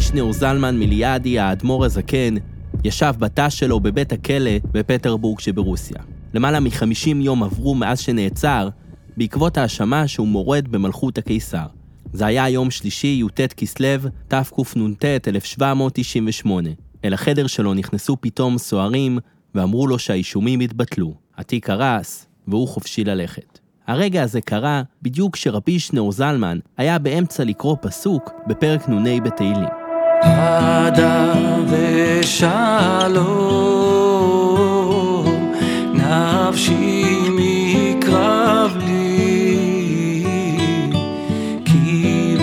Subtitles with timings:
[0.00, 2.34] שניאור זלמן מיליאדי, האדמו"ר הזקן,
[2.84, 5.96] ישב בתא שלו בבית הכלא בפטרבורג שברוסיה.
[6.34, 8.68] למעלה מ-50 יום עברו מאז שנעצר,
[9.16, 11.66] בעקבות האשמה שהוא מורד במלכות הקיסר.
[12.12, 16.70] זה היה יום שלישי, י"ט כסלו, תקנ"ט 1798.
[17.04, 19.18] אל החדר שלו נכנסו פתאום סוהרים
[19.54, 21.14] ואמרו לו שהאישומים התבטלו.
[21.38, 23.58] התיק קרס, והוא חופשי ללכת.
[23.86, 29.79] הרגע הזה קרה בדיוק כשרבי שניאור זלמן היה באמצע לקרוא פסוק בפרק נ"ה בתהילים.
[30.22, 31.32] עדה
[31.66, 32.46] ושלום,
[35.94, 40.24] נפשי מקרב לי,
[41.64, 42.36] כי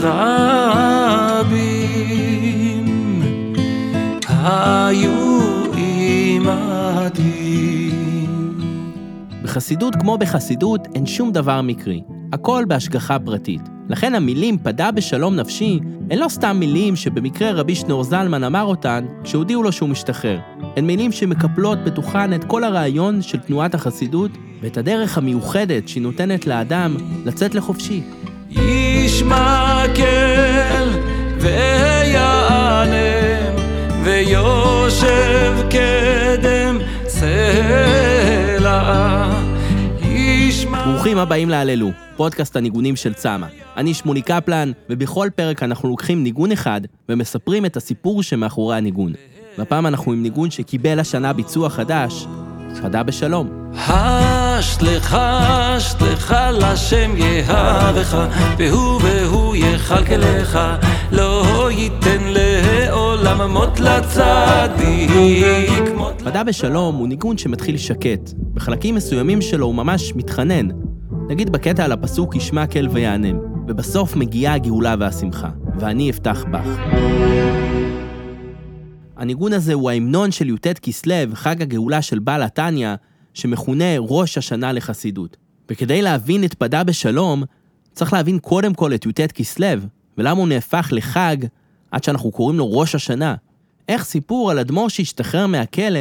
[0.00, 0.42] לרבים
[4.28, 7.90] היו עמדי.
[9.42, 12.02] בחסידות כמו בחסידות אין שום דבר מקרי,
[12.32, 13.60] הכל בהשגחה פרטית.
[13.88, 15.80] לכן המילים פדה בשלום נפשי
[16.12, 20.38] הן לא סתם מילים שבמקרה רבי שניאור זלמן אמר אותן כשהודיעו לו שהוא משתחרר.
[20.76, 24.30] הן מילים שמקפלות בתוכן את כל הרעיון של תנועת החסידות
[24.62, 28.02] ואת הדרך המיוחדת שהיא נותנת לאדם לצאת לחופשי.
[28.50, 29.88] ישמעאל
[31.38, 32.92] ויענם
[34.04, 38.62] ויושב קדם ישמע
[40.92, 43.46] ברוכים הבאים להללו, פודקאסט הניגונים של צמא.
[43.76, 49.12] אני שמולי קפלן, ובכל פרק אנחנו לוקחים ניגון אחד ומספרים את הסיפור שמאחורי הניגון.
[49.58, 52.26] והפעם אנחנו עם ניגון שקיבל השנה ביצוע חדש,
[52.82, 53.70] פדה בשלום.
[53.74, 58.26] הש לך, הש לך לשם יהבך,
[58.58, 60.58] והוא והוא יכלכלך,
[61.12, 65.71] לא ייתן לעולם מות לצדיק.
[66.24, 68.32] פדה בשלום הוא ניגון שמתחיל שקט.
[68.54, 70.68] בחלקים מסוימים שלו הוא ממש מתחנן.
[71.28, 76.66] נגיד בקטע על הפסוק ישמע כל ויענם, ובסוף מגיעה הגאולה והשמחה, ואני אפתח בך.
[79.16, 82.94] הניגון הזה הוא ההמנון של י"ט כסלו, חג הגאולה של בעל התניא,
[83.34, 85.36] שמכונה ראש השנה לחסידות.
[85.70, 87.42] וכדי להבין את פדה בשלום,
[87.92, 89.80] צריך להבין קודם כל את י"ט כסלו,
[90.18, 91.36] ולמה הוא נהפך לחג
[91.90, 93.34] עד שאנחנו קוראים לו ראש השנה.
[93.92, 96.00] איך סיפור על אדמו"ר שהשתחרר מהכלא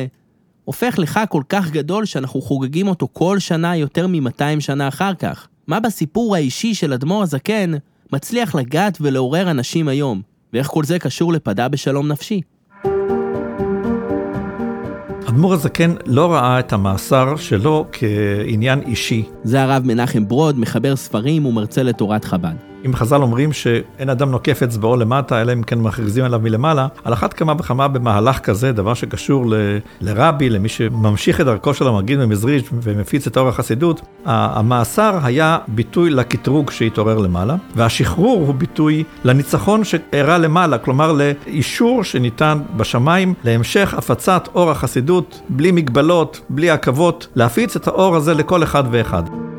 [0.66, 5.48] הופך לחג כל כך גדול שאנחנו חוגגים אותו כל שנה יותר מ-200 שנה אחר כך.
[5.68, 7.72] מה בסיפור האישי של אדמו"ר הזקן
[8.14, 10.22] מצליח לגעת ולעורר אנשים היום,
[10.54, 12.42] ואיך כל זה קשור לפדה בשלום נפשי.
[15.30, 19.24] אדמו"ר הזקן לא ראה את המאסר שלו כעניין אישי.
[19.44, 22.71] זה הרב מנחם ברוד, מחבר ספרים ומרצה לתורת חב"ד.
[22.86, 27.14] אם חז"ל אומרים שאין אדם נוקף אצבעו למטה, אלא אם כן מכריזים עליו מלמעלה, על
[27.14, 29.54] אחת כמה וכמה במהלך כזה, דבר שקשור ל,
[30.02, 36.10] לרבי, למי שממשיך את דרכו של המגיד ממזריץ' ומפיץ את אור החסידות, המאסר היה ביטוי
[36.10, 44.50] לקטרוג שהתעורר למעלה, והשחרור הוא ביטוי לניצחון שאירע למעלה, כלומר לאישור שניתן בשמיים להמשך הפצת
[44.56, 49.51] אור החסידות, בלי מגבלות, בלי עכבות, להפיץ את האור הזה לכל אחד ואחד.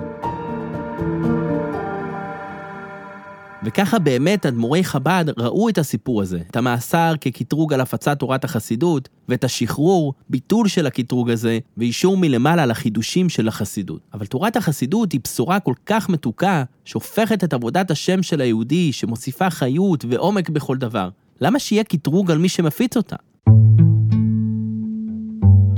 [3.65, 9.09] וככה באמת אדמו"רי חב"ד ראו את הסיפור הזה, את המאסר כקטרוג על הפצת תורת החסידות,
[9.29, 14.01] ואת השחרור, ביטול של הקטרוג הזה, ואישור מלמעלה לחידושים של החסידות.
[14.15, 19.51] אבל תורת החסידות היא בשורה כל כך מתוקה, שהופכת את עבודת השם של היהודי, שמוסיפה
[19.51, 21.09] חיות ועומק בכל דבר.
[21.41, 23.17] למה שיהיה קטרוג על מי שמפיץ אותה?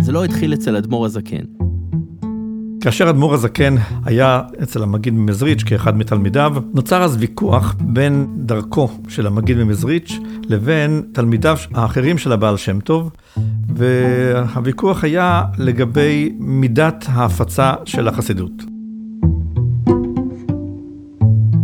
[0.00, 1.63] זה לא התחיל אצל אדמו"ר הזקן.
[2.84, 3.74] כאשר אדמו"ר הזקן
[4.04, 10.12] היה אצל המגיד ממזריץ' כאחד מתלמידיו, נוצר אז ויכוח בין דרכו של המגיד ממזריץ'
[10.48, 13.10] לבין תלמידיו האחרים של הבעל שם טוב,
[13.74, 18.62] והוויכוח היה לגבי מידת ההפצה של החסידות.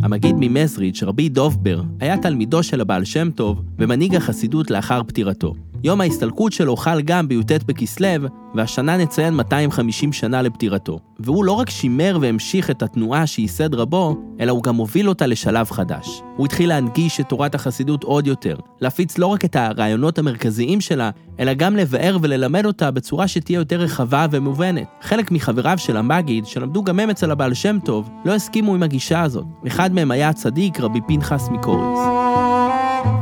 [0.03, 5.55] המגיד ממזריץ', רבי דובבר, היה תלמידו של הבעל שם טוב ומנהיג החסידות לאחר פטירתו.
[5.85, 10.99] יום ההסתלקות שלו חל גם בי"ט בכסלו, והשנה נציין 250 שנה לפטירתו.
[11.19, 15.71] והוא לא רק שימר והמשיך את התנועה שייסד רבו, אלא הוא גם הוביל אותה לשלב
[15.71, 16.23] חדש.
[16.37, 21.11] הוא התחיל להנגיש את תורת החסידות עוד יותר, להפיץ לא רק את הרעיונות המרכזיים שלה,
[21.41, 24.87] אלא גם לבאר וללמד אותה בצורה שתהיה יותר רחבה ומובנת.
[25.03, 29.23] חלק מחבריו של המגיד, שלמדו גם הם אצל הבעל שם טוב, לא הסכימו עם הגישה
[29.23, 29.45] הזאת.
[29.67, 32.50] אחד מהם היה הצדיק רבי פנחס מקוריץ.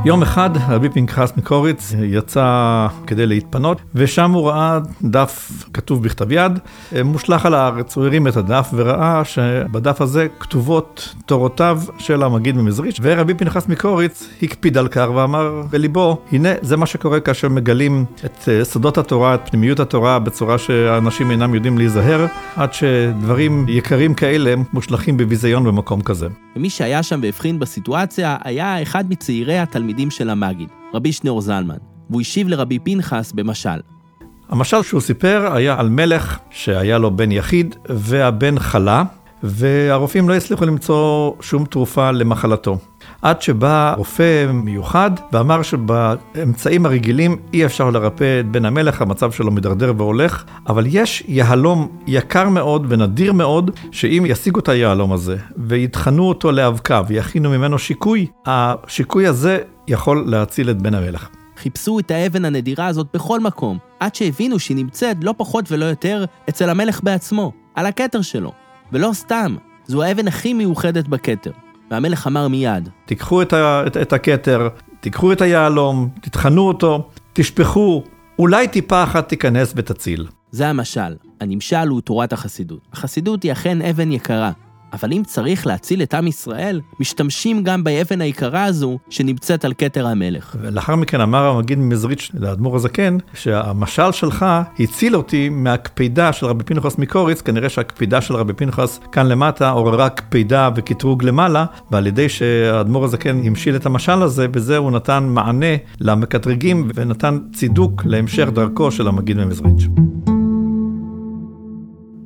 [0.05, 6.59] יום אחד רבי פנחס מקוריץ יצא כדי להתפנות, ושם הוא ראה דף כתוב בכתב יד,
[7.05, 7.97] מושלך על הארץ.
[7.97, 14.29] הוא הרים את הדף וראה שבדף הזה כתובות תורותיו של המגיד ממזריץ', ורבי פנחס מקוריץ
[14.43, 19.41] הקפיד על כך ואמר בליבו, הנה זה מה שקורה כאשר מגלים את סודות התורה, את
[19.51, 22.27] פנימיות התורה, בצורה שאנשים אינם יודעים להיזהר,
[22.57, 26.29] עד שדברים יקרים כאלה מושלכים בביזיון במקום כזה.
[26.59, 31.77] ומי שהיה שם והבחין בסיטואציה היה אחד מצעירי התלמידים של המגיד, רבי שניאור זלמן,
[32.11, 33.81] והוא השיב לרבי פנחס במשל.
[34.49, 39.05] המשל שהוא סיפר היה על מלך שהיה לו בן יחיד והבן חלה,
[39.43, 42.79] והרופאים לא הצליחו למצוא שום תרופה למחלתו.
[43.23, 49.51] עד שבא רופא מיוחד ואמר שבאמצעים הרגילים אי אפשר לרפא את בן המלך, המצב שלו
[49.51, 56.29] מדרדר והולך, אבל יש יהלום יקר מאוד ונדיר מאוד, שאם ישיגו את היהלום הזה ויטחנו
[56.29, 61.29] אותו לאבקה ויכינו ממנו שיקוי, השיקוי הזה יכול להציל את בן המלך.
[61.57, 66.25] חיפשו את האבן הנדירה הזאת בכל מקום, עד שהבינו שהיא נמצאת לא פחות ולא יותר
[66.49, 68.53] אצל המלך בעצמו, על הכתר שלו.
[68.93, 69.57] ולא סתם,
[69.87, 71.51] זו האבן הכי מיוחדת בכתר.
[71.91, 74.69] והמלך אמר מיד, תיקחו את, ה, את, את הכתר,
[75.01, 78.05] תיקחו את היהלום, תטחנו אותו, תשפכו,
[78.39, 80.27] אולי טיפה אחת תיכנס ותציל.
[80.51, 81.17] זה המשל.
[81.41, 82.81] הנמשל הוא תורת החסידות.
[82.93, 84.53] החסידות היא אכן אבן יקרה,
[84.93, 90.07] אבל אם צריך להציל את עם ישראל, משתמשים גם באבן היקרה הזו שנמצאת על כתר
[90.07, 90.57] המלך.
[90.61, 94.47] ולאחר מכן אמר המגיד ממזריץ' לאדמו"ר הזקן, שהמשל שלך
[94.79, 100.09] הציל אותי מהקפידה של רבי פנחס מקוריץ, כנראה שהקפידה של רבי פנחס כאן למטה עוררה
[100.09, 105.77] קפידה וקטרוג למעלה, ועל ידי שהאדמו"ר הזקן המשיל את המשל הזה, בזה הוא נתן מענה
[106.01, 109.89] למקטרגים ונתן צידוק להמשך דרכו של המגיד ממזריץ'.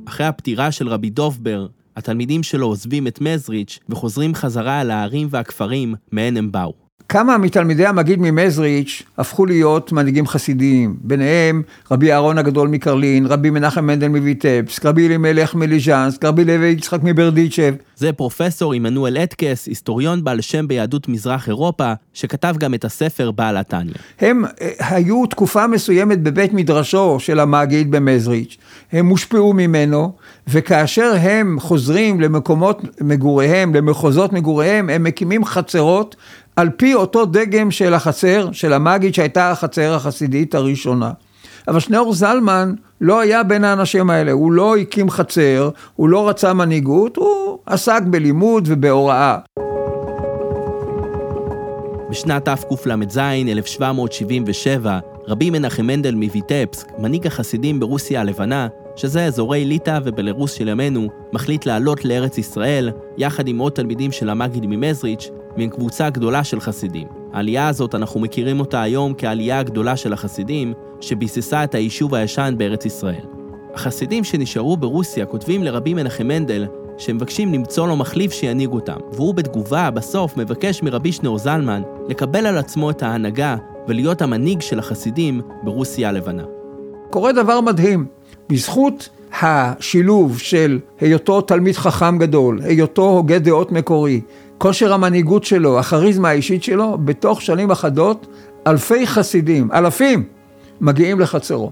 [0.07, 5.95] אחרי הפטירה של רבי דובבר, התלמידים שלו עוזבים את מזריץ' וחוזרים חזרה אל הערים והכפרים
[6.11, 6.82] מהן הם באו.
[7.13, 11.61] כמה מתלמידי המגיד ממזריץ' הפכו להיות מנהיגים חסידיים, ביניהם
[11.91, 17.73] רבי אהרון הגדול מקרלין, רבי מנחם מנדל מויטבסק, רבי אלימלך מליז'נסק, רבי לוי יצחק מברדיצ'ב.
[17.95, 23.57] זה פרופסור עמנואל אטקס, היסטוריון בעל שם ביהדות מזרח אירופה, שכתב גם את הספר בעל
[23.57, 23.93] התניא.
[24.19, 28.57] הם אה, היו תקופה מסוימת בבית מדרשו של המגיד במזריץ',
[28.91, 30.11] הם הושפעו ממנו,
[30.47, 36.15] וכאשר הם חוזרים למקומות מגוריהם, למחוזות מגוריהם, הם מקימים חצרות
[36.55, 41.11] על פי אותו דגם של החצר, של המגיד שהייתה החצר החסידית הראשונה.
[41.67, 46.53] אבל שניאור זלמן לא היה בין האנשים האלה, הוא לא הקים חצר, הוא לא רצה
[46.53, 49.37] מנהיגות, הוא עסק בלימוד ובהוראה.
[52.09, 60.53] בשנת תקל"ז, 1777, רבי מנחם מנדל מויטפסק, מנהיג החסידים ברוסיה הלבנה, שזה אזורי ליטא ובלרוס
[60.53, 66.09] של ימינו, מחליט לעלות לארץ ישראל, יחד עם עוד תלמידים של המגיד ממזריץ', מן קבוצה
[66.09, 67.07] גדולה של חסידים.
[67.33, 72.85] העלייה הזאת, אנחנו מכירים אותה היום כעלייה הגדולה של החסידים, שביססה את היישוב הישן בארץ
[72.85, 73.25] ישראל.
[73.73, 76.65] החסידים שנשארו ברוסיה כותבים לרבי מנחם מנדל
[76.97, 82.57] שמבקשים למצוא לו מחליף שינהיג אותם, והוא בתגובה, בסוף, מבקש מרבי שניאור זלמן לקבל על
[82.57, 83.55] עצמו את ההנהגה
[83.87, 86.43] ולהיות המנהיג של החסידים ברוסיה הלבנה.
[87.09, 88.05] קורה דבר מדהים,
[88.49, 89.09] בזכות
[89.41, 94.21] השילוב של היותו תלמיד חכם גדול, היותו הוגה דעות מקורי,
[94.57, 98.27] כושר המנהיגות שלו, הכריזמה האישית שלו, בתוך שנים אחדות
[98.67, 100.23] אלפי חסידים, אלפים,
[100.81, 101.71] מגיעים לחצרו.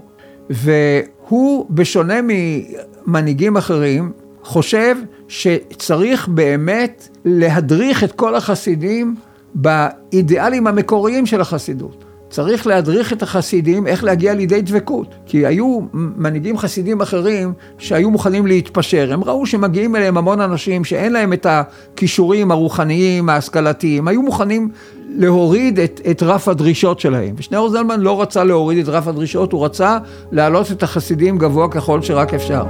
[0.50, 4.12] והוא, בשונה ממנהיגים אחרים,
[4.44, 4.96] חושב
[5.28, 9.16] שצריך באמת להדריך את כל החסידים
[9.54, 12.04] באידיאלים המקוריים של החסידות.
[12.32, 15.14] צריך להדריך את החסידים איך להגיע לידי דבקות.
[15.26, 19.12] כי היו מנהיגים חסידים אחרים שהיו מוכנים להתפשר.
[19.12, 24.08] הם ראו שמגיעים אליהם המון אנשים שאין להם את הכישורים הרוחניים, ההשכלתיים.
[24.08, 24.68] היו מוכנים
[25.16, 27.34] להוריד את, את רף הדרישות שלהם.
[27.36, 29.98] ושניאור זלמן לא רצה להוריד את רף הדרישות, הוא רצה
[30.32, 32.64] להעלות את החסידים גבוה ככל שרק אפשר.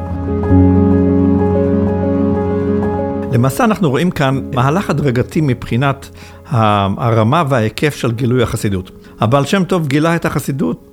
[3.32, 6.08] למעשה אנחנו רואים כאן מהלך הדרגתי מבחינת
[6.46, 9.01] הרמה וההיקף של גילוי החסידות.
[9.20, 10.92] הבעל שם טוב גילה את החסידות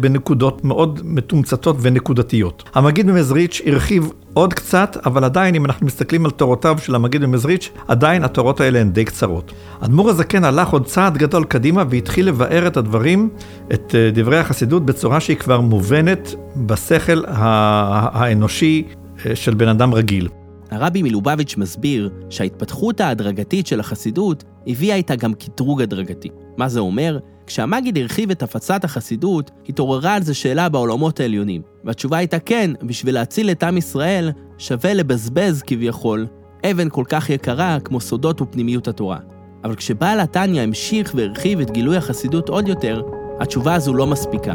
[0.00, 2.62] בנקודות מאוד מתומצתות ונקודתיות.
[2.74, 7.70] המגיד ממזריץ' הרחיב עוד קצת, אבל עדיין אם אנחנו מסתכלים על תורותיו של המגיד ממזריץ',
[7.88, 9.52] עדיין התורות האלה הן די קצרות.
[9.80, 13.28] אדמו"ר הזקן הלך עוד צעד גדול קדימה והתחיל לבאר את הדברים,
[13.72, 18.84] את אה, דברי החסידות, בצורה שהיא כבר מובנת בשכל האנושי
[19.26, 20.28] אה, של בן אדם רגיל.
[20.70, 26.28] הרבי מלובביץ' מסביר שההתפתחות ההדרגתית של החסידות הביאה איתה גם קטרוג הדרגתי.
[26.56, 27.18] מה זה אומר?
[27.46, 31.62] כשהמגיד הרחיב את הפצת החסידות, התעוררה על זה שאלה בעולמות העליונים.
[31.84, 36.26] והתשובה הייתה כן, בשביל להציל את עם ישראל, שווה לבזבז כביכול
[36.70, 39.18] אבן כל כך יקרה כמו סודות ופנימיות התורה.
[39.64, 43.02] אבל כשבעל התניא המשיך והרחיב את גילוי החסידות עוד יותר,
[43.40, 44.54] התשובה הזו לא מספיקה.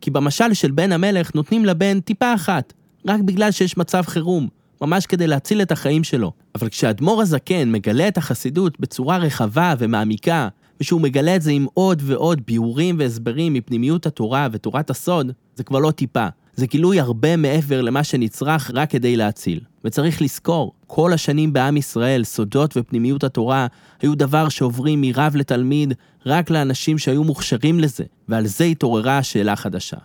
[0.00, 2.72] כי במשל של בן המלך נותנים לבן טיפה אחת,
[3.06, 4.48] רק בגלל שיש מצב חירום,
[4.80, 6.32] ממש כדי להציל את החיים שלו.
[6.54, 10.48] אבל כשאדמו"ר הזקן מגלה את החסידות בצורה רחבה ומעמיקה,
[10.80, 15.78] ושהוא מגלה את זה עם עוד ועוד ביאורים והסברים מפנימיות התורה ותורת הסוד, זה כבר
[15.78, 16.26] לא טיפה,
[16.56, 19.60] זה גילוי הרבה מעבר למה שנצרך רק כדי להציל.
[19.84, 23.66] וצריך לזכור, כל השנים בעם ישראל, סודות ופנימיות התורה
[24.02, 25.94] היו דבר שעוברים מרב לתלמיד
[26.26, 29.96] רק לאנשים שהיו מוכשרים לזה, ועל זה התעוררה השאלה חדשה.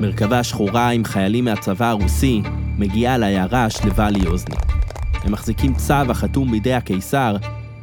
[0.00, 2.42] מרכבה שחורה עם חיילים מהצבא הרוסי
[2.78, 4.79] מגיעה לעיירה שלווה ליוזני.
[5.24, 7.36] הם מחזיקים צו החתום בידי הקיסר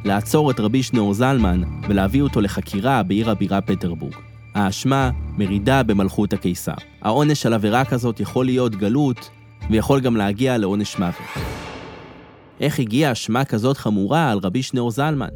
[0.04, 4.14] לעצור את רבי שניאור זלמן ולהביא אותו לחקירה בעיר הבירה פטרבורג.
[4.54, 6.74] האשמה מרידה במלכות הקיסר.
[7.02, 9.30] העונש על עבירה כזאת יכול להיות גלות,
[9.70, 11.44] ויכול גם להגיע לעונש מוות.
[12.60, 15.28] איך הגיעה אשמה כזאת חמורה על רבי שניאור זלמן?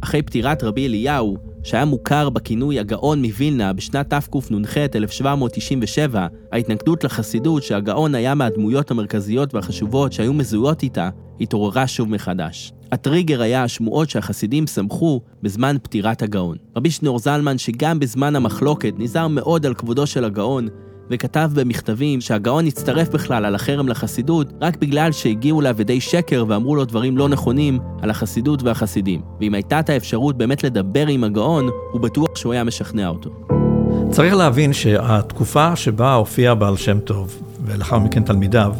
[0.00, 1.36] אחרי פטירת רבי אליהו,
[1.66, 10.12] שהיה מוכר בכינוי הגאון מווילנה בשנת תקנ"ח 1797, ההתנגדות לחסידות שהגאון היה מהדמויות המרכזיות והחשובות
[10.12, 12.72] שהיו מזוהות איתה, התעוררה שוב מחדש.
[12.92, 16.56] הטריגר היה השמועות שהחסידים שמחו בזמן פטירת הגאון.
[16.76, 20.68] רבי שניאור זלמן, שגם בזמן המחלוקת נזהר מאוד על כבודו של הגאון,
[21.10, 26.76] וכתב במכתבים שהגאון הצטרף בכלל על החרם לחסידות רק בגלל שהגיעו אליו ידי שקר ואמרו
[26.76, 29.20] לו דברים לא נכונים על החסידות והחסידים.
[29.40, 33.30] ואם הייתה את האפשרות באמת לדבר עם הגאון, הוא בטוח שהוא היה משכנע אותו.
[34.10, 38.74] צריך להבין שהתקופה שבה הופיע בעל שם טוב, ולאחר מכן תלמידיו,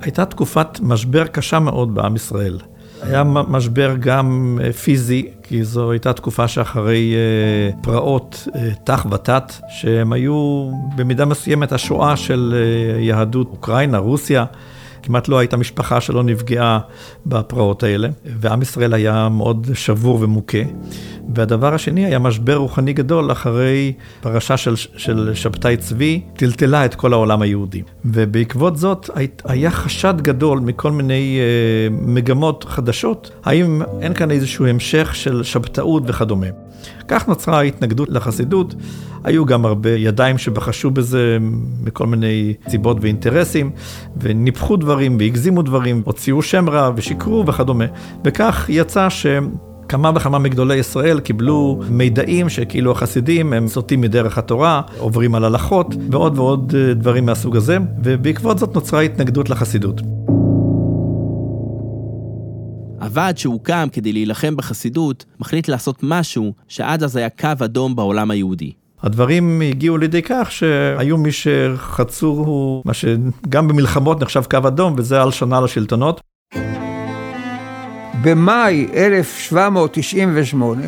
[0.00, 2.58] הייתה תקופת משבר קשה מאוד בעם ישראל.
[3.02, 9.52] היה משבר גם אה, פיזי, כי זו הייתה תקופה שאחרי אה, פרעות אה, ת"ח ות"ת,
[9.68, 12.54] שהם היו במידה מסוימת השואה של
[13.00, 14.44] יהדות אוקראינה, רוסיה.
[15.08, 16.78] כמעט לא הייתה משפחה שלא נפגעה
[17.26, 20.58] בפרעות האלה, ועם ישראל היה מאוד שבור ומוכה.
[21.34, 27.12] והדבר השני היה משבר רוחני גדול אחרי פרשה של, של שבתאי צבי, טלטלה את כל
[27.12, 27.82] העולם היהודי.
[28.04, 29.10] ובעקבות זאת
[29.44, 36.02] היה חשד גדול מכל מיני אה, מגמות חדשות, האם אין כאן איזשהו המשך של שבתאות
[36.06, 36.46] וכדומה.
[37.08, 38.74] כך נוצרה ההתנגדות לחסידות.
[39.24, 41.38] היו גם הרבה ידיים שבחשו בזה
[41.84, 43.70] מכל מיני סיבות ואינטרסים,
[44.16, 47.84] וניפחו דברים והגזימו דברים, הוציאו שם רע ושיקרו וכדומה.
[48.24, 49.26] וכך יצא ש...
[49.88, 55.94] כמה וכמה מגדולי ישראל קיבלו מידעים שכאילו החסידים הם סוטים מדרך התורה, עוברים על הלכות
[56.10, 60.00] ועוד ועוד אה, דברים מהסוג הזה, ובעקבות זאת נוצרה התנגדות לחסידות.
[63.08, 68.72] הוועד שהוקם כדי להילחם בחסידות, מחליט לעשות משהו שעד אז היה קו אדום בעולם היהודי.
[69.02, 75.30] הדברים הגיעו לידי כך שהיו מי שחצו, מה שגם במלחמות נחשב קו אדום, וזה על
[75.30, 76.20] שנה לשלטונות.
[78.22, 80.86] במאי 1798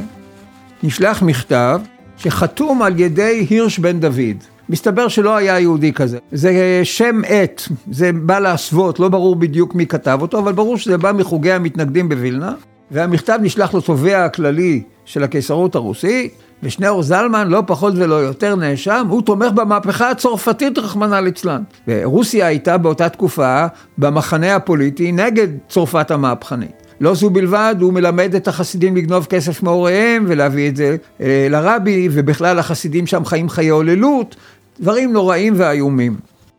[0.83, 1.81] נשלח מכתב
[2.17, 4.45] שחתום על ידי הירש בן דוד.
[4.71, 6.19] מסתבר שלא היה יהודי כזה.
[6.33, 10.99] זה שם עט, זה בא להסוות, לא ברור בדיוק מי כתב אותו, אבל ברור שזה
[10.99, 12.53] בא מחוגי המתנגדים בווילנה,
[12.91, 16.29] והמכתב נשלח לתובע הכללי של הקיסרות הרוסי,
[16.63, 21.63] ושניאור זלמן לא פחות ולא יותר נאשם, הוא תומך במהפכה הצרפתית רחמנא ליצלן.
[21.89, 23.67] ורוסיה הייתה באותה תקופה
[23.99, 26.91] במחנה הפוליטי נגד צרפת המהפכנית.
[27.01, 32.09] לא זו בלבד, הוא מלמד את החסידים לגנוב כסף מהוריהם ולהביא את זה אה, לרבי,
[32.13, 34.37] ובכלל החסידים שם חיים חיי הוללות,
[34.81, 36.17] דברים נוראים ואיומים.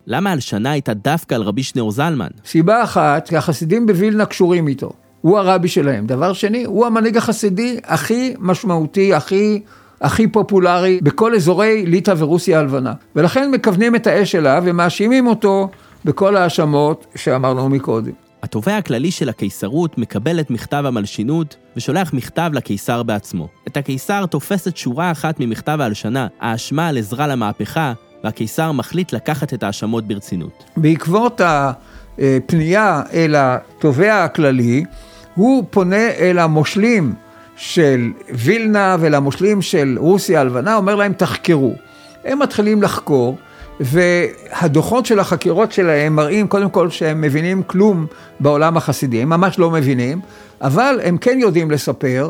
[0.07, 2.27] למה הלשנה הייתה דווקא על רבי שניאור זלמן?
[2.45, 4.91] סיבה אחת, כי החסידים בווילנה קשורים איתו.
[5.21, 6.07] הוא הרבי שלהם.
[6.07, 9.61] דבר שני, הוא המנהיג החסידי הכי משמעותי, הכי,
[10.01, 12.93] הכי פופולרי בכל אזורי ליטא ורוסיה הלבנה.
[13.15, 15.69] ולכן מכוונים את האש אליו ומאשימים אותו
[16.05, 18.11] בכל ההאשמות שאמרנו מקודם.
[18.43, 23.47] התובע הכללי של הקיסרות מקבל את מכתב המלשינות ושולח מכתב לקיסר בעצמו.
[23.67, 29.63] את הקיסר תופסת שורה אחת ממכתב ההלשנה, האשמה על עזרה למהפכה, והקיסר מחליט לקחת את
[29.63, 30.63] ההאשמות ברצינות.
[30.77, 34.83] בעקבות הפנייה אל התובע הכללי,
[35.35, 37.13] הוא פונה אל המושלים
[37.55, 41.73] של וילנה ולמושלים של רוסיה הלבנה, אומר להם תחקרו.
[42.25, 43.37] הם מתחילים לחקור.
[43.83, 48.05] והדוחות של החקירות שלהם מראים קודם כל שהם מבינים כלום
[48.39, 50.21] בעולם החסידי, הם ממש לא מבינים,
[50.61, 52.29] אבל הם כן יודעים לספר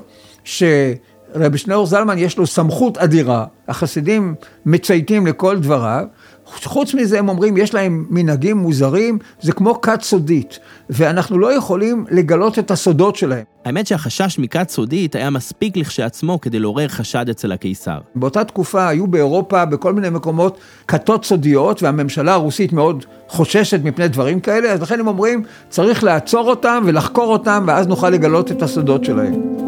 [1.33, 4.35] שרבי שניאור זלמן יש לו סמכות אדירה, החסידים
[4.65, 6.05] מצייתים לכל דבריו,
[6.45, 10.59] חוץ מזה הם אומרים, יש להם מנהגים מוזרים, זה כמו כת סודית,
[10.89, 13.43] ואנחנו לא יכולים לגלות את הסודות שלהם.
[13.65, 17.97] האמת שהחשש מכת סודית היה מספיק לכשעצמו כדי לעורר חשד אצל הקיסר.
[18.15, 20.57] באותה תקופה היו באירופה, בכל מיני מקומות,
[20.87, 26.49] כתות סודיות, והממשלה הרוסית מאוד חוששת מפני דברים כאלה, אז לכן הם אומרים, צריך לעצור
[26.49, 29.60] אותם ולחקור אותם, ואז נוכל לגלות את הסודות שלהם.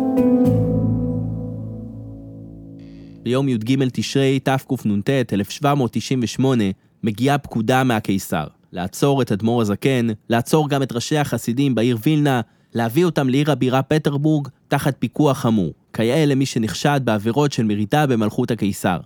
[3.24, 6.64] ביום י"ג תשרי תקנ"ט 1798
[7.04, 12.42] מגיעה פקודה מהקיסר לעצור את אדמו"ר הזקן, לעצור גם את ראשי החסידים בעיר וילנה,
[12.74, 18.52] להביא אותם לעיר הבירה פטרבורג תחת פיקוח חמור, כיאה למי שנחשד בעבירות של מרידה במלכות
[18.52, 18.98] הקיסר.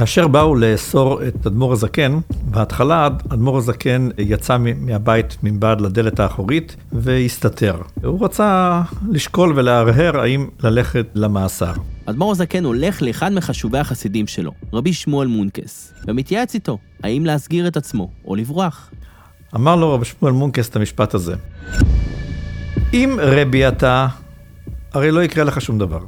[0.00, 7.76] כאשר באו לאסור את אדמו"ר הזקן, בהתחלה אדמו"ר הזקן יצא מהבית מבעד לדלת האחורית והסתתר.
[8.04, 11.72] הוא רצה לשקול ולהרהר האם ללכת למאסר.
[12.06, 17.76] אדמו"ר הזקן הולך לאחד מחשובי החסידים שלו, רבי שמואל מונקס, ומתייעץ איתו, האם להסגיר את
[17.76, 18.90] עצמו או לברוח.
[19.54, 21.34] אמר לו רבי שמואל מונקס את המשפט הזה:
[22.92, 24.06] אם רבי אתה,
[24.92, 26.00] הרי לא יקרה לך שום דבר.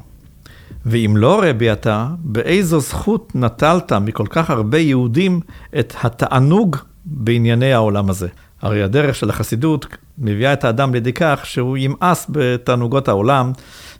[0.86, 5.40] ואם לא רבי אתה, באיזו זכות נטלת מכל כך הרבה יהודים
[5.78, 8.28] את התענוג בענייני העולם הזה?
[8.62, 9.86] הרי הדרך של החסידות
[10.18, 13.52] מביאה את האדם לידי כך שהוא ימאס בתענוגות העולם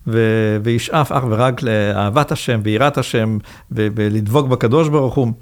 [0.06, 3.38] ו- וישאף אך ורק לאהבת השם ויראת השם
[3.70, 5.32] ולדבוק בקדוש ברוך הוא.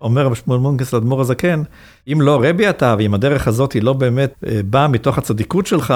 [0.00, 1.62] אומר רבי שמואל מונקס לאדמו"ר הזקן,
[2.12, 5.94] אם לא רבי אתה, ואם הדרך הזאת היא לא באמת אה, באה מתוך הצדיקות שלך,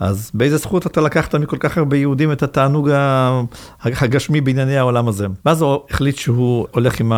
[0.00, 2.90] אז באיזה זכות אתה לקחת מכל כך הרבה יהודים את התענוג
[3.84, 5.26] הגשמי בענייני העולם הזה?
[5.46, 7.12] ואז הוא החליט שהוא הולך עם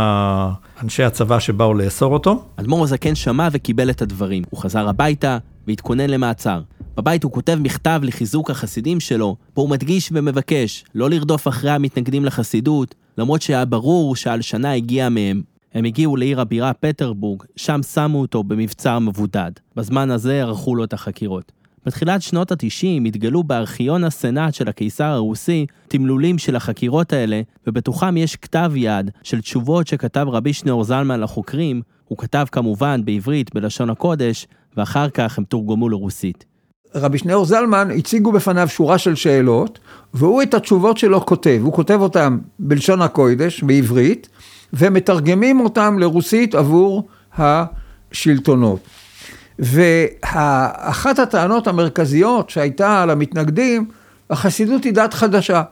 [0.83, 2.45] אנשי הצבא שבאו לאסור אותו.
[2.57, 4.43] אדמו"ר הזקן שמע וקיבל את הדברים.
[4.51, 6.61] הוא חזר הביתה והתכונן למעצר.
[6.97, 12.25] בבית הוא כותב מכתב לחיזוק החסידים שלו, פה הוא מדגיש ומבקש לא לרדוף אחרי המתנגדים
[12.25, 15.43] לחסידות, למרות שהיה ברור שההלשנה הגיעה מהם.
[15.75, 19.53] הם הגיעו לעיר הבירה פטרבורג, שם שמו אותו במבצר מבודד.
[19.77, 21.53] בזמן הזה ערכו לו את החקירות.
[21.87, 28.37] בתחילת שנות ה-90 התגלו בארכיון הסנאט של הקיסר הרוסי תמלולים של החקירות האלה, ובתוכם יש
[28.37, 34.47] כתב יד של תשובות שכתב רבי שניאור זלמן לחוקרים, הוא כתב כמובן בעברית, בלשון הקודש,
[34.77, 36.45] ואחר כך הם תורגמו לרוסית.
[36.95, 39.79] רבי שניאור זלמן הציגו בפניו שורה של שאלות,
[40.15, 41.61] והוא את התשובות שלו כותב.
[41.63, 44.29] הוא כותב אותן בלשון הקודש, בעברית,
[44.73, 48.81] ומתרגמים אותם לרוסית עבור השלטונות.
[49.63, 53.87] ואחת הטענות המרכזיות שהייתה על המתנגדים,
[54.31, 55.63] החסידות היא דת חדשה.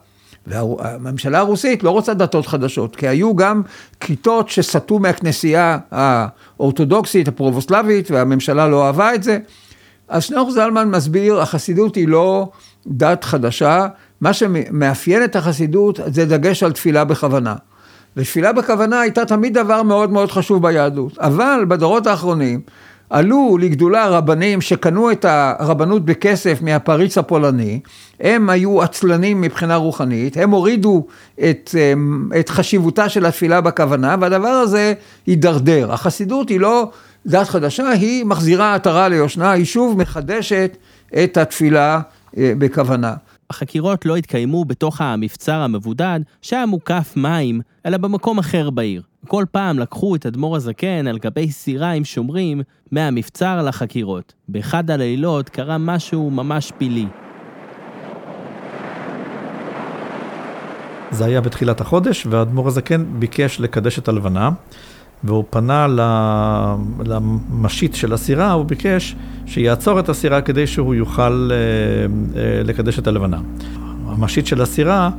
[0.46, 3.62] והממשלה הרוסית לא רוצה דתות חדשות, כי היו גם
[4.00, 9.38] כיתות שסטו מהכנסייה האורתודוקסית, הפרובוסלבית, והממשלה לא אהבה את זה.
[10.08, 12.50] אז שנור זלמן מסביר, החסידות היא לא
[12.86, 13.86] דת חדשה,
[14.20, 17.54] מה שמאפיין את החסידות זה דגש על תפילה בכוונה.
[18.16, 22.60] ותפילה בכוונה הייתה תמיד דבר מאוד מאוד חשוב ביהדות, אבל בדורות האחרונים
[23.10, 27.80] עלו לגדולה רבנים שקנו את הרבנות בכסף מהפריץ הפולני,
[28.20, 31.06] הם היו עצלנים מבחינה רוחנית, הם הורידו
[31.50, 34.94] את, אמ, את חשיבותה של התפילה בכוונה, והדבר הזה
[35.26, 35.92] הידרדר.
[35.92, 36.90] החסידות היא לא
[37.26, 40.76] דת חדשה, היא מחזירה עטרה ליושנה, היא שוב מחדשת
[41.24, 42.00] את התפילה
[42.38, 43.14] אה, בכוונה.
[43.50, 49.02] החקירות לא התקיימו בתוך המבצר המבודד שהיה מוקף מים, אלא במקום אחר בעיר.
[49.26, 54.34] כל פעם לקחו את אדמו"ר הזקן על גבי סירה עם שומרים מהמבצר לחקירות.
[54.48, 57.06] באחד הלילות קרה משהו ממש פילי.
[61.10, 64.50] זה היה בתחילת החודש, והאדמו"ר הזקן ביקש לקדש את הלבנה,
[65.24, 65.86] והוא פנה
[67.04, 71.56] למשית של הסירה, הוא ביקש שיעצור את הסירה כדי שהוא יוכל אה,
[72.40, 73.40] אה, לקדש את הלבנה.
[74.06, 75.10] המשית של הסירה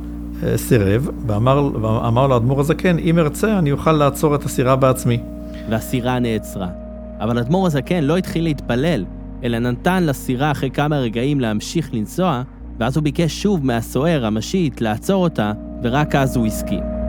[0.42, 5.20] אה, סירב, ואמר, ואמר לו האדמו"ר הזקן, אם ארצה אני אוכל לעצור את הסירה בעצמי.
[5.70, 6.68] והסירה נעצרה.
[7.20, 9.04] אבל אדמו"ר הזקן לא התחיל להתפלל,
[9.44, 12.42] אלא נתן לסירה אחרי כמה רגעים להמשיך לנסוע,
[12.78, 17.01] ואז הוא ביקש שוב מהסוער, המשית, לעצור אותה, ורק אז הוא הסכים.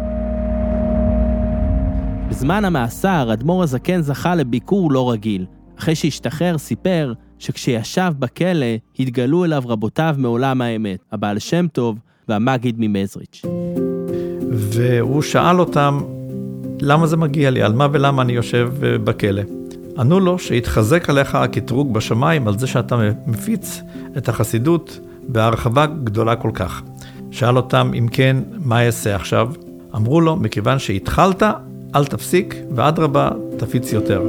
[2.44, 5.46] בזמן המאסר, אדמו"ר הזקן זכה לביקור לא רגיל.
[5.80, 8.66] אחרי שהשתחרר, סיפר שכשישב בכלא,
[9.00, 13.42] התגלו אליו רבותיו מעולם האמת, הבעל שם טוב והמגיד ממזריץ'.
[14.52, 16.00] והוא שאל אותם,
[16.82, 17.62] למה זה מגיע לי?
[17.62, 19.42] על מה ולמה אני יושב אה, בכלא?
[19.98, 22.96] ענו לו שהתחזק עליך הקטרוג בשמיים על זה שאתה
[23.28, 23.82] מפיץ
[24.18, 26.82] את החסידות בהרחבה גדולה כל כך.
[27.32, 29.52] שאל אותם, אם כן, מה אעשה עכשיו?
[29.96, 31.44] אמרו לו, מכיוון שהתחלת,
[31.96, 34.22] אל תפסיק, ואדרבה, תפיץ יותר.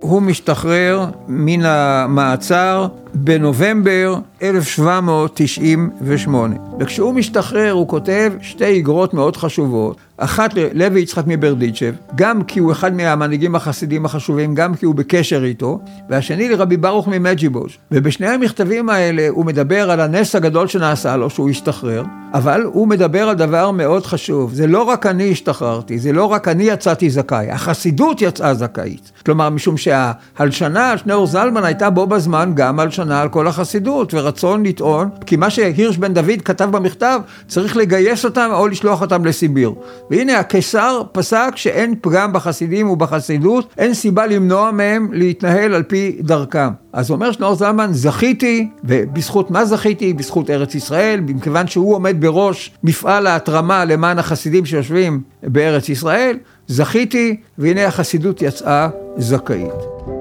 [0.00, 2.86] הוא משתחרר מן המעצר
[3.18, 6.56] בנובמבר 1798.
[6.80, 9.96] וכשהוא משתחרר הוא כותב שתי איגרות מאוד חשובות.
[10.18, 15.44] אחת ללוי יצחק מברדיצ'ב, גם כי הוא אחד מהמנהיגים החסידים החשובים, גם כי הוא בקשר
[15.44, 17.70] איתו, והשני לרבי ברוך ממג'יבוז'.
[17.90, 22.02] ובשני המכתבים האלה הוא מדבר על הנס הגדול שנעשה לו, שהוא השתחרר,
[22.34, 24.54] אבל הוא מדבר על דבר מאוד חשוב.
[24.54, 29.12] זה לא רק אני השתחררתי, זה לא רק אני יצאתי זכאי, החסידות יצאה זכאית.
[29.24, 34.14] כלומר, משום שההלשנה על שניאור זלמן הייתה בו בזמן גם הלשנה ראשונה על כל החסידות,
[34.14, 39.24] ורצון לטעון, כי מה שהירש בן דוד כתב במכתב, צריך לגייס אותם או לשלוח אותם
[39.24, 39.72] לסיביר.
[40.10, 46.68] והנה הקיסר פסק שאין פגם בחסידים ובחסידות, אין סיבה למנוע מהם להתנהל על פי דרכם.
[46.92, 50.12] אז אומר שנור זלמן, זכיתי, ובזכות מה זכיתי?
[50.12, 57.36] בזכות ארץ ישראל, מכיוון שהוא עומד בראש מפעל ההתרמה למען החסידים שיושבים בארץ ישראל, זכיתי,
[57.58, 60.15] והנה החסידות יצאה זכאית.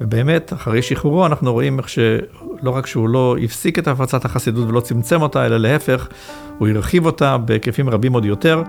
[0.00, 4.80] ובאמת, אחרי שחרורו אנחנו רואים איך שלא רק שהוא לא הפסיק את הפצת החסידות ולא
[4.80, 6.08] צמצם אותה, אלא להפך,
[6.58, 8.62] הוא הרחיב אותה בהיקפים רבים עוד יותר.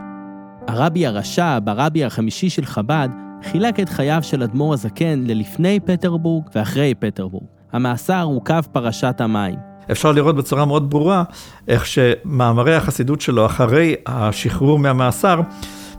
[0.67, 3.09] הרבי הרשע, ברבי החמישי של חב"ד,
[3.43, 7.45] חילק את חייו של אדמו"ר הזקן ללפני פטרבורג ואחרי פטרבורג.
[7.73, 9.55] המאסר הוא קו פרשת המים.
[9.91, 11.23] אפשר לראות בצורה מאוד ברורה
[11.67, 15.41] איך שמאמרי החסידות שלו אחרי השחרור מהמאסר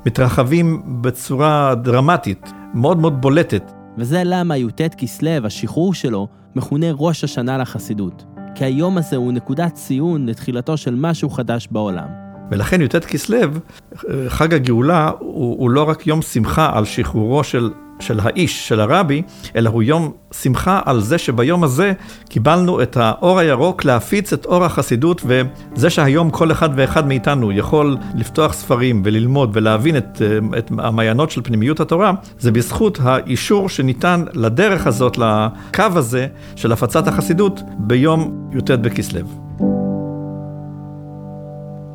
[0.06, 3.81] מתרחבים בצורה דרמטית, מאוד מאוד בולטת.
[3.98, 8.24] וזה למה י"ט כסלו, השחרור שלו, מכונה ראש השנה לחסידות.
[8.54, 12.08] כי היום הזה הוא נקודת ציון לתחילתו של משהו חדש בעולם.
[12.50, 13.38] ולכן י"ט כסלו,
[14.28, 19.22] חג הגאולה, הוא, הוא לא רק יום שמחה על שחרורו של של האיש, של הרבי,
[19.56, 21.92] אלא הוא יום שמחה על זה שביום הזה
[22.28, 27.96] קיבלנו את האור הירוק להפיץ את אור החסידות, וזה שהיום כל אחד ואחד מאיתנו יכול
[28.14, 30.22] לפתוח ספרים וללמוד ולהבין את,
[30.58, 36.26] את המעיינות של פנימיות התורה, זה בזכות האישור שניתן לדרך הזאת, לקו הזה
[36.56, 39.71] של הפצת החסידות ביום י"ט בכסלו.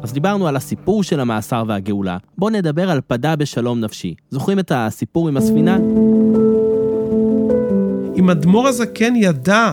[0.03, 2.17] אז דיברנו על הסיפור של המאסר והגאולה.
[2.38, 4.15] בואו נדבר על פדה בשלום נפשי.
[4.29, 5.77] זוכרים את הסיפור עם הספינה?
[8.15, 9.71] אם אדמו"ר הזקן ידע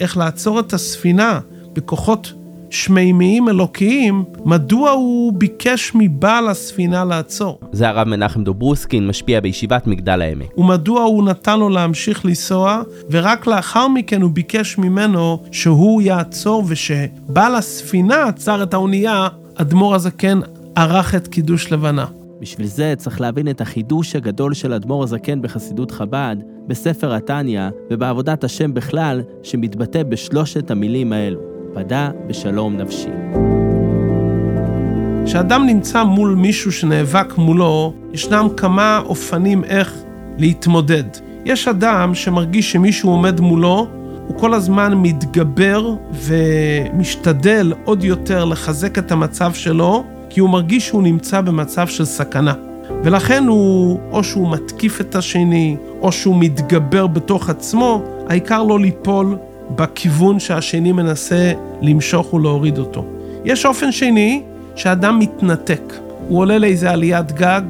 [0.00, 1.40] איך לעצור את הספינה
[1.72, 2.32] בכוחות
[2.70, 7.58] שמימיים אלוקיים, מדוע הוא ביקש מבעל הספינה לעצור?
[7.72, 10.58] זה הרב מנחם דוברוסקין, משפיע בישיבת מגדל העמק.
[10.58, 17.54] ומדוע הוא נתן לו להמשיך לנסוע, ורק לאחר מכן הוא ביקש ממנו שהוא יעצור, ושבעל
[17.54, 20.40] הספינה עצר את האונייה אדמו"ר הזקן
[20.76, 22.06] ערך את קידוש לבנה.
[22.40, 26.36] בשביל זה צריך להבין את החידוש הגדול של אדמו"ר הזקן בחסידות חב"ד,
[26.66, 31.40] בספר התניא ובעבודת השם בכלל, שמתבטא בשלושת המילים האלו,
[31.74, 33.10] פדה בשלום נפשי.
[35.24, 39.96] כשאדם נמצא מול מישהו שנאבק מולו, ישנם כמה אופנים איך
[40.38, 41.04] להתמודד.
[41.44, 43.88] יש אדם שמרגיש שמישהו עומד מולו
[44.26, 51.02] הוא כל הזמן מתגבר ומשתדל עוד יותר לחזק את המצב שלו, כי הוא מרגיש שהוא
[51.02, 52.54] נמצא במצב של סכנה.
[53.04, 59.36] ולכן הוא, או שהוא מתקיף את השני, או שהוא מתגבר בתוך עצמו, העיקר לא ליפול
[59.70, 63.04] בכיוון שהשני מנסה למשוך ולהוריד אותו.
[63.44, 64.42] יש אופן שני,
[64.76, 65.94] שאדם מתנתק.
[66.28, 67.62] הוא עולה לאיזה עליית גג,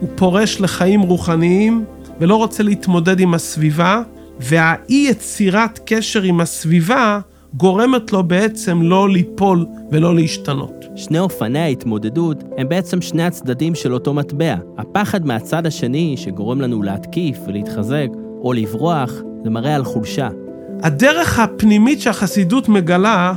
[0.00, 1.84] הוא פורש לחיים רוחניים,
[2.20, 4.02] ולא רוצה להתמודד עם הסביבה,
[4.40, 7.20] והאי יצירת קשר עם הסביבה
[7.56, 10.84] גורמת לו בעצם לא ליפול ולא להשתנות.
[10.96, 14.54] שני אופני ההתמודדות הם בעצם שני הצדדים של אותו מטבע.
[14.78, 18.06] הפחד מהצד השני, שגורם לנו להתקיף ולהתחזק,
[18.40, 19.12] או לברוח,
[19.44, 20.28] זה מראה על חולשה.
[20.82, 23.32] הדרך הפנימית שהחסידות מגלה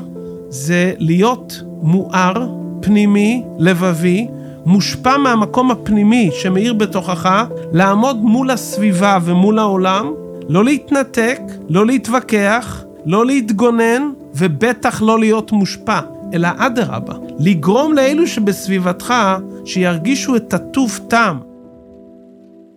[0.49, 2.47] זה להיות מואר,
[2.81, 4.27] פנימי, לבבי,
[4.65, 10.13] מושפע מהמקום הפנימי שמאיר בתוכך, לעמוד מול הסביבה ומול העולם,
[10.49, 15.99] לא להתנתק, לא להתווכח, לא להתגונן, ובטח לא להיות מושפע,
[16.33, 19.13] אלא אדרבה, לגרום לאלו שבסביבתך
[19.65, 21.39] שירגישו את הטוב טעם.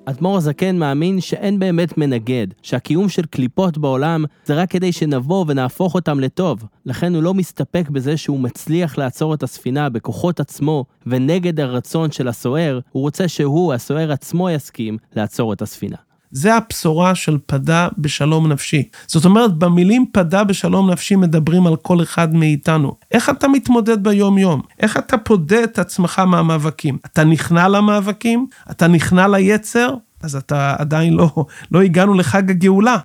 [0.04, 5.94] אדמו"ר הזקן מאמין שאין באמת מנגד, שהקיום של קליפות בעולם זה רק כדי שנבוא ונהפוך
[5.94, 6.64] אותם לטוב.
[6.86, 12.28] לכן הוא לא מסתפק בזה שהוא מצליח לעצור את הספינה בכוחות עצמו ונגד הרצון של
[12.28, 16.09] הסוער, הוא רוצה שהוא, הסוער עצמו, יסכים לעצור את הספינה.
[16.30, 18.82] זה הבשורה של פדה בשלום נפשי.
[19.06, 22.94] זאת אומרת, במילים פדה בשלום נפשי מדברים על כל אחד מאיתנו.
[23.10, 24.62] איך אתה מתמודד ביום-יום?
[24.80, 26.98] איך אתה פודה את עצמך מהמאבקים?
[27.06, 28.46] אתה נכנע למאבקים?
[28.70, 29.94] אתה נכנע ליצר?
[30.22, 31.30] אז אתה עדיין לא,
[31.70, 32.96] לא הגענו לחג הגאולה.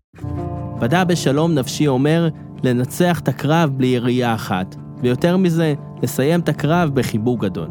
[0.79, 2.29] פדה בשלום נפשי אומר
[2.63, 7.67] לנצח את הקרב בלי ירייה אחת, ויותר מזה, לסיים את הקרב בחיבוק גדול.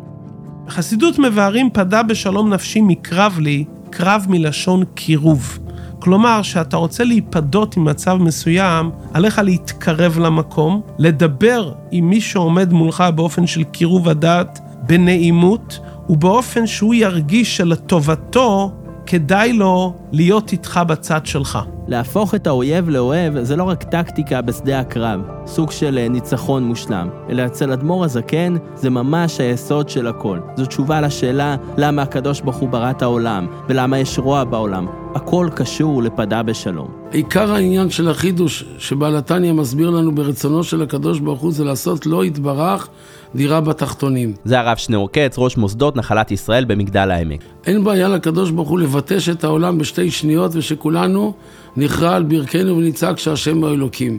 [0.67, 3.65] בחסידות מבארים פדה בשלום נפשי מקרב לי
[3.97, 5.59] קרב מלשון קירוב.
[5.99, 13.05] כלומר, שאתה רוצה להיפדות עם מצב מסוים, עליך להתקרב למקום, לדבר עם מי שעומד מולך
[13.15, 15.79] באופן של קירוב הדעת, בנעימות,
[16.09, 18.73] ובאופן שהוא ירגיש שלטובתו
[19.07, 21.59] כדאי לו להיות איתך בצד שלך.
[21.89, 27.09] להפוך את האויב לאוהב זה לא רק טקטיקה בשדה הקרב, סוג של אה, ניצחון מושלם,
[27.31, 30.39] אלא אצל אדמו"ר הזקן זה ממש היסוד של הכל.
[30.57, 35.04] זו תשובה לשאלה למה הקדוש ברוך הוא ברא את העולם, ולמה יש רוע בעולם.
[35.15, 36.89] הכל קשור לפדה בשלום.
[37.11, 42.07] עיקר העניין של החידוש שבעל התניא מסביר לנו ברצונו של הקדוש ברוך הוא זה לעשות
[42.07, 42.89] לא יתברך
[43.35, 44.35] דירה בתחתונים.
[44.45, 47.41] זה הרב שניאור קץ, ראש מוסדות נחלת ישראל במגדל העמק.
[47.67, 51.33] אין בעיה לקדוש ברוך הוא לבטש את העולם בשתי שניות ושכולנו
[51.77, 54.19] נכרע על ברכנו ונצעק שהשם הוא אלוקים.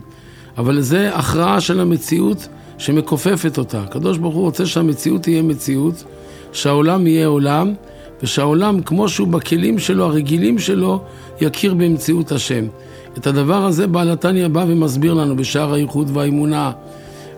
[0.57, 3.81] אבל זה הכרעה של המציאות שמכופפת אותה.
[3.81, 6.03] הקדוש ברוך הוא רוצה שהמציאות תהיה מציאות,
[6.51, 7.73] שהעולם יהיה עולם,
[8.23, 11.03] ושהעולם, כמו שהוא בכלים שלו, הרגילים שלו,
[11.41, 12.65] יכיר במציאות השם.
[13.17, 16.71] את הדבר הזה בעל התניא בא ומסביר לנו בשער האיחוד והאמונה,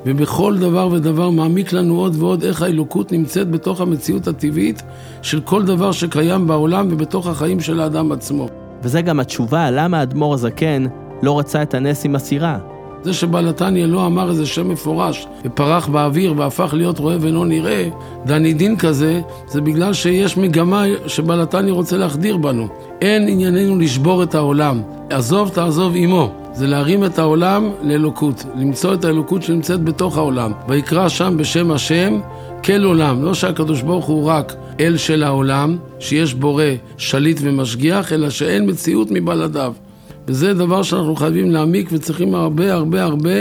[0.06, 4.82] ובכל דבר ודבר מעמיק לנו עוד ועוד איך האלוקות נמצאת בתוך המציאות הטבעית
[5.22, 8.50] של כל דבר שקיים בעולם ובתוך החיים של האדם עצמו.
[8.84, 10.86] וזה גם התשובה למה האדמו"ר הזקן
[11.24, 12.77] לא רצה את הנס עם הסירה.
[13.04, 17.90] זה שבעל התניא לא אמר איזה שם מפורש ופרח באוויר והפך להיות רואה ואינו נראה,
[18.26, 22.68] דני דין כזה, זה בגלל שיש מגמה שבעל התניא רוצה להחדיר בנו.
[23.02, 24.82] אין ענייננו לשבור את העולם.
[25.10, 26.32] עזוב תעזוב עמו.
[26.54, 30.52] זה להרים את העולם לאלוקות, למצוא את האלוקות שנמצאת בתוך העולם.
[30.68, 32.20] ויקרא שם בשם השם
[32.64, 36.64] כל עולם, לא שהקדוש ברוך הוא רק אל של העולם, שיש בורא,
[36.98, 39.74] שליט ומשגיח, אלא שאין מציאות מבלעדיו.
[40.28, 43.40] וזה דבר שאנחנו חייבים להעמיק וצריכים הרבה הרבה הרבה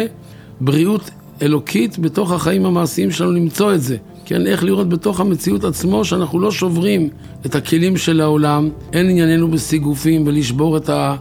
[0.61, 1.11] בריאות
[1.42, 3.96] אלוקית בתוך החיים המעשיים שלנו למצוא את זה.
[4.25, 7.09] כן, איך לראות בתוך המציאות עצמו שאנחנו לא שוברים
[7.46, 11.16] את הכלים של העולם, אין ענייננו בסיגופים ולשבור את, ה...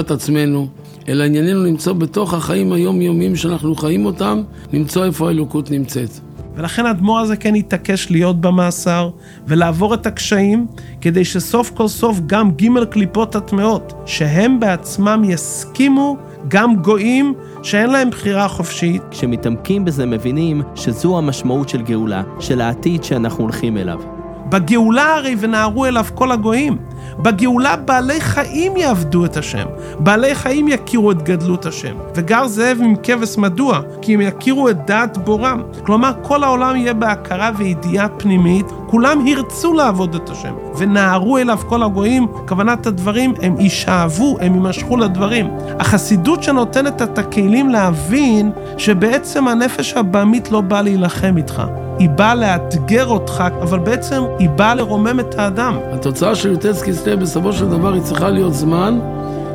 [0.00, 0.68] את עצמנו,
[1.08, 6.25] אלא ענייננו למצוא בתוך החיים היומיומיים שאנחנו חיים אותם, למצוא איפה האלוקות נמצאת.
[6.56, 9.10] ולכן האדמו"ר הזה כן התעקש להיות במאסר
[9.46, 10.66] ולעבור את הקשיים,
[11.00, 16.16] כדי שסוף כל סוף גם ג' קליפות הטמעות, שהם בעצמם יסכימו,
[16.48, 19.02] גם גויים, שאין להם בחירה חופשית.
[19.10, 24.00] כשמתעמקים בזה מבינים שזו המשמעות של גאולה, של העתיד שאנחנו הולכים אליו.
[24.48, 26.78] בגאולה הרי ונהרו אליו כל הגויים.
[27.18, 29.66] בגאולה בעלי חיים יעבדו את השם,
[29.98, 31.94] בעלי חיים יכירו את גדלות השם.
[32.14, 33.80] וגר זאב עם כבש מדוע?
[34.02, 35.62] כי הם יכירו את דעת בורם.
[35.86, 40.54] כלומר, כל העולם יהיה בהכרה וידיעה פנימית, כולם ירצו לעבוד את השם.
[40.78, 45.50] ונהרו אליו כל הגויים, כוונת הדברים, הם יישאבו, הם יימשכו לדברים.
[45.80, 51.62] החסידות שנותנת את הכלים להבין שבעצם הנפש הבעמית לא באה להילחם איתך.
[51.98, 55.76] היא באה לאתגר אותך, אבל בעצם היא באה לרומם את האדם.
[55.92, 58.98] התוצאה של י"ט כסלו בסופו של דבר היא צריכה להיות זמן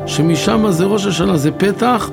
[0.06, 2.10] שמשם זה ראש השנה, זה פתח,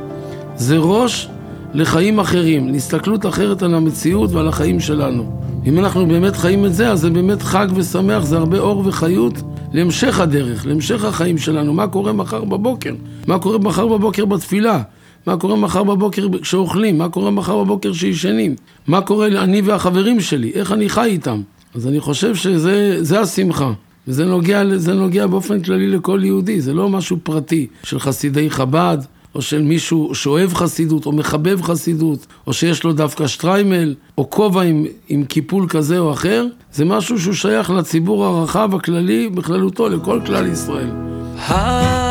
[0.55, 1.29] זה ראש
[1.73, 5.39] לחיים אחרים, להסתכלות אחרת על המציאות ועל החיים שלנו.
[5.65, 9.33] אם אנחנו באמת חיים את זה, אז זה באמת חג ושמח, זה הרבה אור וחיות
[9.71, 11.73] להמשך הדרך, להמשך החיים שלנו.
[11.73, 12.93] מה קורה מחר בבוקר?
[13.27, 14.81] מה קורה מחר בבוקר בתפילה?
[15.25, 16.97] מה קורה מחר בבוקר כשאוכלים?
[16.97, 18.55] מה קורה מחר בבוקר כשישנים?
[18.87, 20.51] מה קורה אני והחברים שלי?
[20.55, 21.41] איך אני חי איתם?
[21.75, 23.71] אז אני חושב שזה השמחה.
[24.07, 24.63] וזה נוגע,
[24.95, 28.97] נוגע באופן כללי לכל יהודי, זה לא משהו פרטי של חסידי חב"ד,
[29.35, 34.61] או של מישהו שאוהב חסידות, או מחבב חסידות, או שיש לו דווקא שטריימל, או כובע
[34.61, 40.19] עם, עם קיפול כזה או אחר, זה משהו שהוא שייך לציבור הרחב הכללי בכללותו, לכל
[40.25, 40.89] כלל ישראל.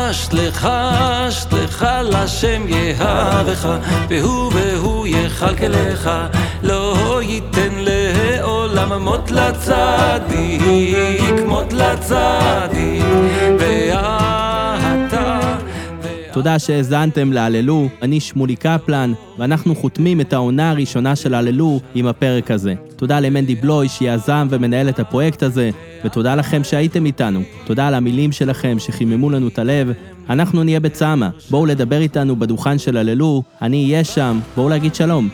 [0.09, 3.69] השט לך, השט לך לשם יהבך,
[4.09, 6.09] והוא והוא יכלכלך,
[6.63, 10.61] לא ייתן לעולם מות לצדיק,
[11.47, 13.03] מות לצדיק,
[13.59, 14.48] ואתה...
[16.33, 22.51] תודה שהאזנתם להללו, אני שמולי קפלן, ואנחנו חותמים את העונה הראשונה של הללו עם הפרק
[22.51, 22.73] הזה.
[22.95, 25.69] תודה למנדי בלוי שיזם ומנהל את הפרויקט הזה,
[26.05, 27.41] ותודה לכם שהייתם איתנו.
[27.65, 29.91] תודה על המילים שלכם שחיממו לנו את הלב.
[30.29, 35.29] אנחנו נהיה בצמא, בואו לדבר איתנו בדוכן של הללו, אני אהיה שם, בואו להגיד שלום.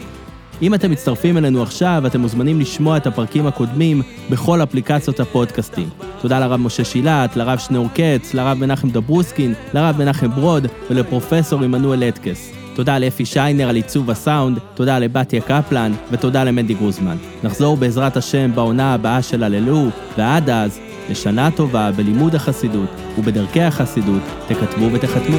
[0.62, 5.90] אם אתם מצטרפים אלינו עכשיו, אתם מוזמנים לשמוע את הפרקים הקודמים בכל אפליקציות הפודקאסטים.
[6.22, 12.04] תודה לרב משה שילת, לרב שניאור קץ, לרב מנחם דברוסקין, לרב מנחם ברוד ולפרופסור עמנואל
[12.04, 12.52] אטקס.
[12.76, 17.18] תודה לאפי שיינר על עיצוב הסאונד, תודה לבתיה קפלן ותודה למנדי גרוזמן.
[17.44, 24.22] נחזור בעזרת השם בעונה הבאה של הללו, ועד אז, לשנה טובה בלימוד החסידות ובדרכי החסידות,
[24.48, 25.38] תכתבו ותחתמו.